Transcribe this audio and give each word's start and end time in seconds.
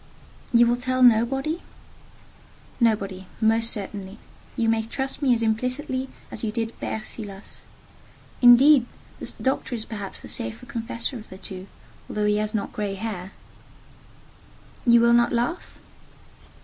"You 0.51 0.65
will 0.65 0.77
tell 0.77 1.03
nobody?" 1.03 1.61
"Nobody—most 2.79 3.69
certainly. 3.69 4.17
You 4.57 4.67
may 4.67 4.81
trust 4.81 5.21
me 5.21 5.31
as 5.35 5.43
implicitly 5.43 6.09
as 6.31 6.43
you 6.43 6.51
did 6.51 6.73
Père 6.79 7.05
Silas. 7.05 7.65
Indeed, 8.41 8.87
the 9.19 9.31
doctor 9.39 9.75
is 9.75 9.85
perhaps 9.85 10.23
the 10.23 10.27
safer 10.27 10.65
confessor 10.65 11.17
of 11.19 11.29
the 11.29 11.37
two, 11.37 11.67
though 12.09 12.25
he 12.25 12.37
has 12.37 12.55
not 12.55 12.73
grey 12.73 12.95
hair." 12.95 13.31
"You 14.87 15.01
will 15.01 15.13
not 15.13 15.31
laugh?" 15.33 15.77